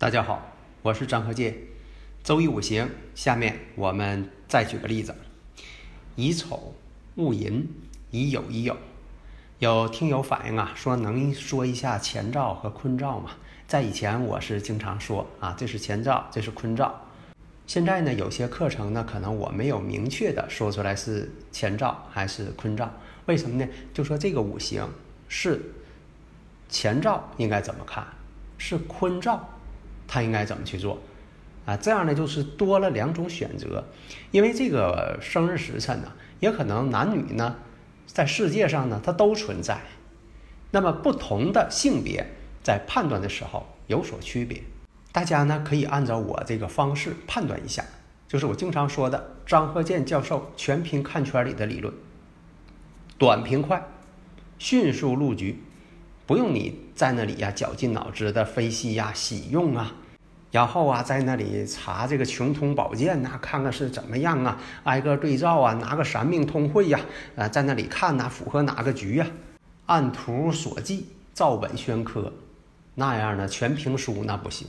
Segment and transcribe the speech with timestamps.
[0.00, 0.40] 大家好，
[0.80, 1.54] 我是张和建。
[2.24, 5.14] 周易五行，下面我们再举个例子：
[6.16, 6.72] 乙丑、
[7.16, 7.68] 戊寅、
[8.10, 8.74] 乙酉、乙酉。
[9.58, 13.32] 有听友反映啊，说能说一下乾兆和坤兆吗？
[13.66, 16.98] 在以前我是经常说啊，这是乾兆，这是坤兆。
[17.66, 22.90] 现在呢，有些课程呢，可能我没有明确的说出来是乾兆还是坤兆。
[23.26, 23.70] 为什么呢？
[23.92, 24.88] 就说这个五行
[25.28, 25.60] 是
[26.70, 28.06] 乾兆应该怎么看，
[28.56, 29.46] 是坤兆。
[30.12, 30.98] 他应该怎么去做
[31.64, 31.76] 啊？
[31.76, 33.84] 这样呢，就是多了两种选择，
[34.32, 37.54] 因为这个生日时辰呢，也可能男女呢，
[38.06, 39.80] 在世界上呢，它都存在。
[40.72, 42.26] 那么不同的性别
[42.60, 44.60] 在判断的时候有所区别，
[45.12, 47.84] 大家呢可以按照我这个方式判断一下，
[48.26, 51.94] 就是我经常说的张鹤健教授全凭看圈里的理论，
[53.16, 53.86] 短平快，
[54.58, 55.62] 迅速入局。
[56.26, 59.96] 不用你在那里呀绞尽脑汁的分析呀、喜用啊，
[60.50, 66.98] 然后啊在那里查这个穷通宝鉴呐，看看是怎么样啊，挨个对照啊，拿个三命通会呀，
[67.36, 69.26] 啊在那里看呐，符合哪个局呀，
[69.86, 72.32] 按图索骥，照本宣科，
[72.96, 74.66] 那样呢全凭书那不行。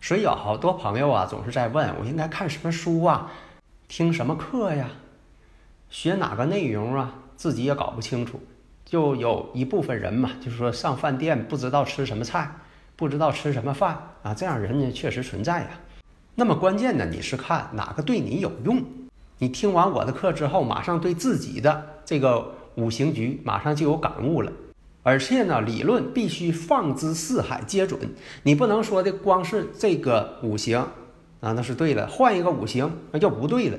[0.00, 3.30] 所以有好多朋友啊总是在问我应该看什么书啊，
[3.88, 4.90] 听什么课呀，
[5.88, 8.38] 学哪个内容啊，自己也搞不清楚。
[8.84, 12.50] 就有一部分人嘛，就是说上饭店不知道吃什么菜，
[12.96, 15.68] 不知道吃什么饭啊，这样人呢确实存在呀。
[16.34, 18.82] 那么关键呢，你是看哪个对你有用。
[19.38, 24.52] 你听完我的课之后，马上对自己的这个五行局马上就有感悟了。
[25.02, 28.00] 而且呢，理论必须放之四海皆准，
[28.42, 30.78] 你不能说的光是这个五行
[31.40, 33.78] 啊，那是对了，换一个五行那就不对了，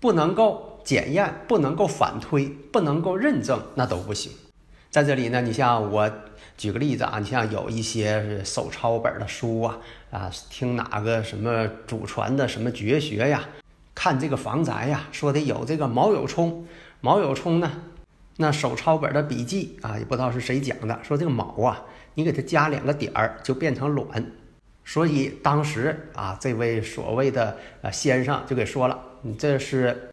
[0.00, 0.70] 不能够。
[0.84, 4.30] 检验不能够反推，不能够认证，那都不行。
[4.94, 6.08] 在这里呢，你像我
[6.56, 9.76] 举个例子啊，你像有一些手抄本的书啊，
[10.12, 13.42] 啊，听哪个什么祖传的什么绝学呀，
[13.92, 16.64] 看这个房宅呀，说的有这个卯酉冲，
[17.00, 17.68] 卯酉冲呢，
[18.36, 21.82] 那手抄本的笔记啊，也不知道是谁讲的，说这个卯啊，
[22.14, 24.24] 你给它加两个点儿就变成卵，
[24.84, 30.08] 所以当时啊，这位所谓的呃先生就给说了，你这是。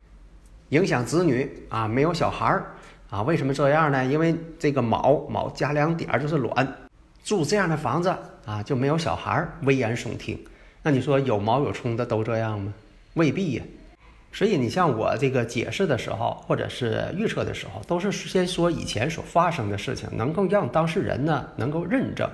[0.70, 2.78] 影响子女啊，没有小孩儿
[3.12, 3.22] 啊？
[3.22, 4.04] 为什么这样呢？
[4.06, 6.68] 因为这个卯卯加两点就是卵，
[7.24, 10.40] 住这样的房子啊就没有小孩儿，危言耸听。
[10.82, 12.74] 那你说有卯有冲的都这样吗？
[13.16, 13.64] 未必呀。
[14.32, 22.28] 所以你像我这个解释的时候，或者是预测的时候，都是先说以前所发生的事情，能够让当事人呢能够认证。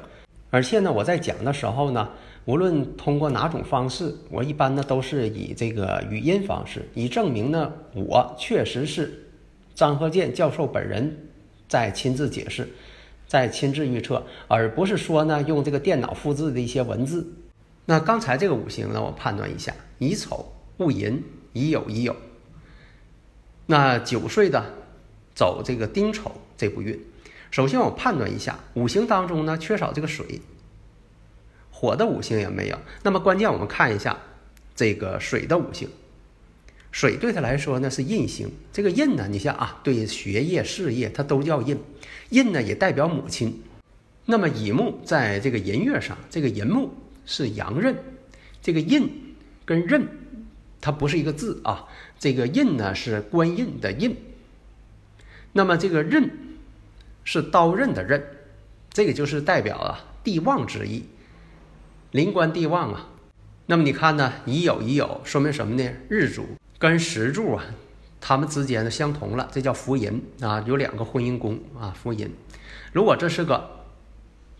[0.51, 2.07] 而且呢，我在讲的时候呢。
[2.45, 9.21] 无论通过哪种方式，我一般呢都是以这个语音方式，以证明呢我确实是
[9.77, 11.29] 张鹤健教授本人
[11.69, 12.67] 在亲自解释，
[13.27, 17.31] 在亲自预测，而不是说呢用这个电脑复制的一些文字。
[17.85, 21.23] 那刚才这个五行呢，我判断一下：乙丑、戊寅、
[21.53, 22.15] 乙酉、乙酉。
[23.67, 24.65] 那九岁的
[25.35, 26.99] 走这个丁丑这部运，
[27.51, 30.41] 首先我判断一下五行当中呢缺少这个水。
[31.69, 34.17] 火的五行也没有，那么关键我们看一下
[34.75, 35.87] 这个水的五行。
[36.91, 41.77] 水对他来说呢是印星，这个印呢，你像啊，对学业、事业它都叫印。
[42.29, 43.61] 印呢也代表母亲。
[44.25, 46.93] 那么乙木在这个寅月上，这个寅木
[47.25, 47.95] 是阳刃，
[48.61, 50.07] 这个印跟刃
[50.81, 51.87] 它不是一个字啊。
[52.19, 54.17] 这个印呢是官印的印，
[55.53, 56.29] 那么这个刃
[57.23, 58.21] 是刀刃的刃，
[58.91, 61.03] 这个就是代表啊地旺之意。
[62.11, 63.09] 临官地旺啊，
[63.67, 64.33] 那么你看呢？
[64.45, 65.89] 乙酉乙酉，说明什么呢？
[66.09, 66.47] 日主
[66.79, 67.65] 跟石柱啊，
[68.21, 72.31] 他们之间呢相同了，这叫福银啊，有两个婚姻宫啊，福银。
[72.93, 73.85] 如果这是个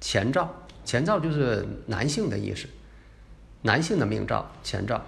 [0.01, 2.67] 前兆，前兆就是男性的意思，
[3.61, 5.05] 男性的命兆前兆。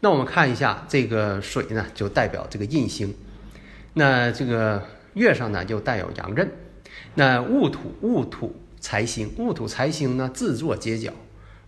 [0.00, 3.14] 那我们看一下这个水呢，就代表这个印星。
[3.94, 6.50] 那这个月上呢，就带有阳刃。
[7.14, 11.12] 那戊土戊土财星，戊土财星呢，自作结角。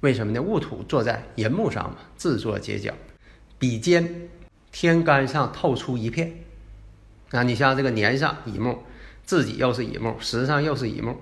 [0.00, 0.42] 为什么呢？
[0.42, 2.92] 戊土坐在寅木上嘛，自作结角，
[3.58, 4.28] 比肩
[4.78, 6.34] 天干上透出一片。
[7.30, 8.80] 啊，你像这个年上乙木，
[9.24, 11.16] 自己又是乙木，时上又是乙木，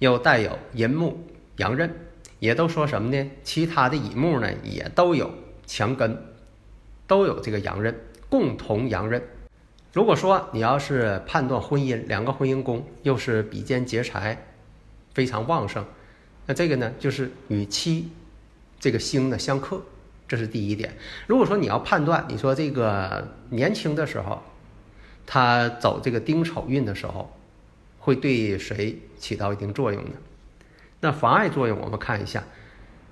[0.00, 1.24] 又带有寅木
[1.58, 1.94] 阳刃，
[2.40, 3.30] 也都说什么呢？
[3.44, 5.32] 其他的乙木呢，也都有
[5.64, 6.20] 强根，
[7.06, 7.94] 都有这个阳刃，
[8.28, 9.22] 共同阳刃。
[9.92, 14.44] 如果说你要是判断婚姻，两个婚姻宫又是比肩劫财，
[15.14, 15.84] 非常旺盛，
[16.46, 18.10] 那这个呢，就是与妻
[18.80, 19.80] 这个星呢相克，
[20.28, 20.92] 这是第一点。
[21.26, 24.42] 如果说你要判断，你说这个年轻的时候。
[25.28, 27.36] 他走这个丁丑运的时候，
[27.98, 30.12] 会对谁起到一定作用呢？
[31.00, 32.44] 那妨碍作用，我们看一下，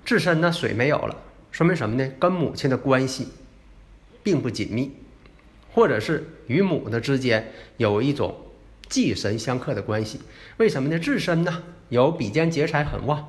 [0.05, 1.17] 自身呢水没有了，
[1.51, 2.09] 说明什么呢？
[2.17, 3.27] 跟母亲的关系
[4.23, 4.93] 并不紧密，
[5.73, 8.33] 或者是与母的之间有一种
[8.87, 10.21] 忌神相克的关系。
[10.55, 10.97] 为什么呢？
[10.97, 13.27] 自身呢有比肩劫财很旺，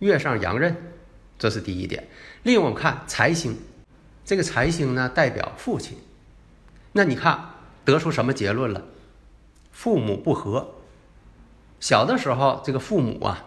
[0.00, 0.76] 月上阳刃，
[1.44, 2.08] 这是第一点。
[2.42, 3.58] 另我们看财星，
[4.24, 5.98] 这个财星呢代表父亲，
[6.92, 7.50] 那你看。
[7.84, 8.82] 得出什么结论了？
[9.70, 10.76] 父母不和。
[11.80, 13.44] 小的时候，这个父母啊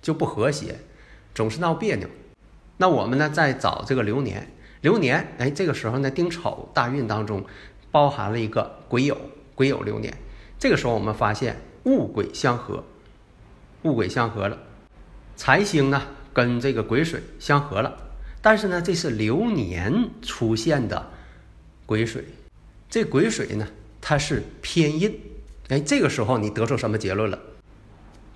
[0.00, 0.78] 就不和谐，
[1.34, 2.08] 总是闹别扭。
[2.78, 4.50] 那我们呢，在找这个流年，
[4.80, 7.44] 流年，哎，这个时候呢，丁丑大运当中
[7.90, 9.14] 包含了一个癸酉，
[9.54, 10.16] 癸酉流年。
[10.58, 12.82] 这个时候我们发现戊癸相合，
[13.82, 14.56] 戊癸相合了，
[15.36, 16.00] 财星呢
[16.36, 17.96] 跟这个癸水相合了。
[18.42, 21.10] 但是呢，这是流年出现的
[21.86, 22.26] 癸水。
[22.90, 23.66] 这癸水呢，
[24.02, 25.18] 它是偏印，
[25.70, 27.38] 哎，这个时候你得出什么结论了？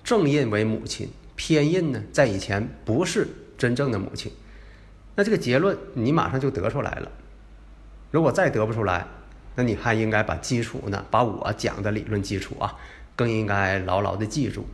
[0.03, 4.31] 正印为母亲，偏印呢，在以前不是真正的母亲。
[5.15, 7.11] 那这个结论你马上就得出来了。
[8.09, 9.05] 如果再得不出来，
[9.55, 12.75] 那你还应该把基础呢，把我讲的理论基础啊，
[13.15, 14.65] 更应该牢牢的记住。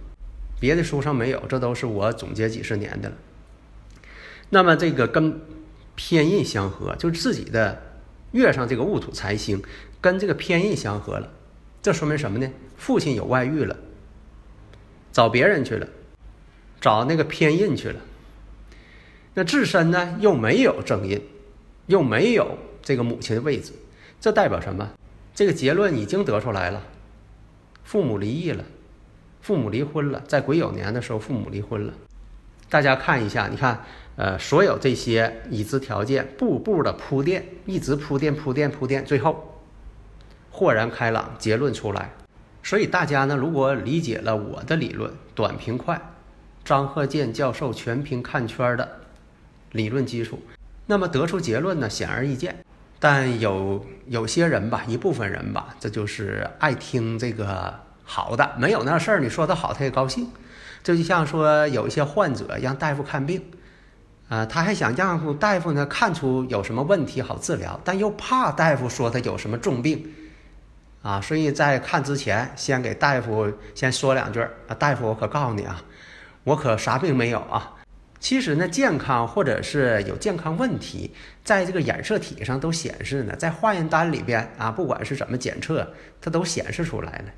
[0.59, 3.15] 别的书上没有，这都是我总结几十年的了。
[4.49, 5.41] 那么这个跟
[5.95, 7.83] 偏印相合，就是自己的。
[8.33, 9.63] 月上这个戊土财星
[10.01, 11.31] 跟这个偏印相合了，
[11.81, 12.51] 这说明什么呢？
[12.75, 13.75] 父亲有外遇了，
[15.13, 15.87] 找别人去了，
[16.81, 18.01] 找那个偏印去了。
[19.33, 21.21] 那自身呢又没有正印，
[21.85, 23.71] 又没有这个母亲的位置，
[24.19, 24.91] 这代表什么？
[25.33, 26.83] 这个结论已经得出来了，
[27.85, 28.65] 父母离异了，
[29.47, 31.93] 父母离婚了，在癸酉年的时候父母离婚了。
[32.67, 33.85] 大家看一下，你看。
[34.17, 39.61] 呃，所有这些已知条件，步步的铺垫，一直铺垫铺垫铺垫，最后
[40.49, 42.09] 豁然开朗，结论出来。
[42.63, 46.01] 所以大家呢，如果理解了我的理论，短平快，
[46.65, 48.89] 张鹤健教授全凭看圈的
[49.73, 50.39] 理论基础，
[50.87, 52.65] 那么得出结论呢，显而易见。
[52.99, 57.75] 但有有些人吧，一部分人吧，这就是爱听这个
[58.07, 60.27] 好的，没有那事儿，你说的好，他也高兴。
[60.81, 63.43] 这就像说有一些患者让大夫看病。
[64.29, 70.05] 啊，他还想让大夫呢看出有什么问题好治疗，但又怕大夫说他有什么重病，
[71.01, 75.81] 啊，所以在看之前先给大夫先说两句啊，大夫，我可告诉你啊，
[76.43, 77.75] 我可啥病没有啊。
[78.19, 81.13] 其实呢，健康或者是有健康问题，
[81.45, 85.87] 在这个染色体上都显示呢，在化验单里边啊，不管是怎么检测，
[86.19, 87.31] 它都显示出来了。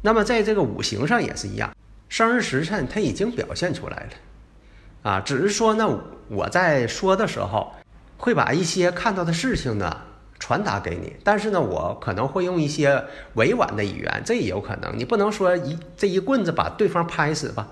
[0.00, 1.74] 那么在这个五行上也是一样，
[2.08, 5.10] 生日时辰它已经表现出来了。
[5.10, 5.88] 啊，只是说呢，
[6.28, 7.72] 我在说的时候，
[8.16, 9.96] 会把一些看到的事情呢
[10.38, 13.02] 传达给你，但是呢，我可能会用一些
[13.34, 14.96] 委婉的语言，这也有可能。
[14.96, 17.66] 你不能说一这一棍子把对方拍死吧？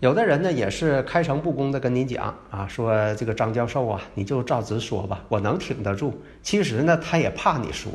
[0.00, 6.20] 有的人呢也是开诚布公的跟你讲啊，说这个张教授啊，你就照直说吧，我能挺得住。
[6.42, 7.92] 其实呢，他也怕你说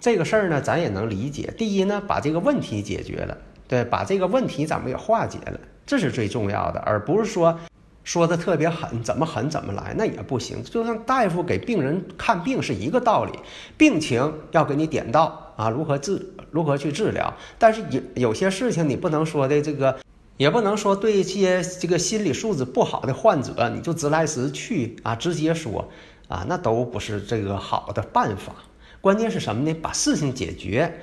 [0.00, 1.52] 这个事儿呢，咱也能理解。
[1.56, 3.36] 第一呢，把这个问题解决了，
[3.68, 7.58] 对，把这个问题咱们也化解了，这是最重要的，而不是说。
[8.02, 10.64] 说的特别狠，怎么狠怎么来，那也不行。
[10.64, 13.38] 就像大夫给病人看病是一个道理，
[13.76, 17.32] 病情要给你点到啊，如何治，如何去治疗。
[17.58, 20.00] 但是有有些事情你不能说的这个，
[20.38, 25.86] 也不能说对一些这个心理素质不好的患者，你就直来直去啊，直接说
[26.26, 28.54] 啊，那都不是这个好的办法。
[29.00, 29.74] 关键是什么呢？
[29.80, 31.00] 把事情解决，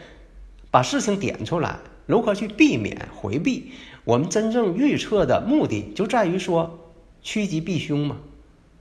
[0.72, 3.72] 把事情点出来，如何去避免回避？
[4.04, 6.80] 我们真正预测的目的就在于说。
[7.24, 8.16] 趋吉避凶嘛，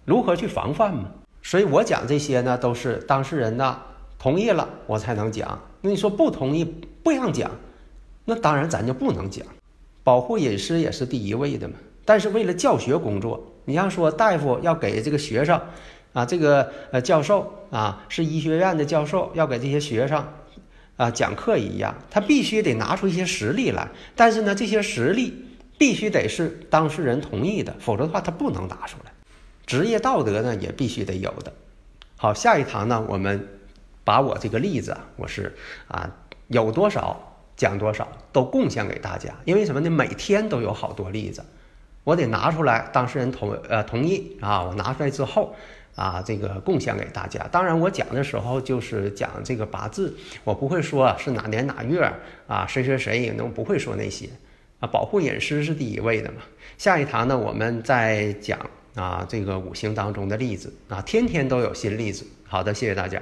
[0.05, 1.11] 如何去防范嘛？
[1.43, 3.81] 所以我讲这些呢，都是当事人呢
[4.21, 5.59] 同意了，我才能讲。
[5.81, 6.65] 那你说不同意
[7.03, 7.51] 不让讲，
[8.25, 9.45] 那当然咱就不能讲。
[10.05, 11.75] 保护隐私也是第一位的嘛。
[12.05, 15.61] 但是为了教学工作，你像说大夫要给这个学生
[16.17, 20.27] 啊，这个呃教授啊是医学院的教授，要给这些学生
[20.97, 23.87] 啊讲课一样，他必须得拿出一些实例来。
[24.15, 25.43] 但是呢，这些实例。
[25.79, 29.13] 必须得是当事人同意的，否则的话他不能拿出来。
[29.67, 31.53] 职业道德呢也必须得有的。
[32.17, 33.47] 好，下一堂呢我们
[34.03, 35.55] 把我这个例子啊，我是
[35.87, 36.11] 啊
[36.49, 37.15] 有多少
[37.59, 39.35] 讲多少，都贡献给大家。
[39.45, 39.91] 因为什么呢？
[39.91, 41.45] 每天都有好多例子，
[42.05, 45.55] 我得拿出来，当事人同呃同意啊，我拿出来之后。
[45.97, 47.45] 啊，这个贡献给大家。
[47.51, 52.09] 当然，我讲的时候就是讲这个八字，我不会说是哪年哪月
[52.47, 54.29] 啊，谁谁谁也，能不会说那些
[54.79, 54.87] 啊。
[54.87, 56.43] 保护隐私是第一位的嘛。
[56.79, 58.61] 下一堂呢，我们再讲
[58.95, 62.25] 啊这个五行当中的例子啊，天天都有新例子。
[62.45, 63.21] 好的，谢谢大家。